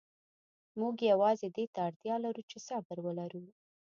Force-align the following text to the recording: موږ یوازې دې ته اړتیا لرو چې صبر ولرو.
موږ 0.79 0.95
یوازې 1.11 1.47
دې 1.55 1.65
ته 1.73 1.79
اړتیا 1.87 2.15
لرو 2.25 2.41
چې 2.49 2.57
صبر 2.67 2.97
ولرو. 3.05 3.43